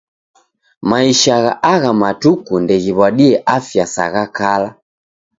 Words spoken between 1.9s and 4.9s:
matuku ndeghiw'adie afya sa gha kala.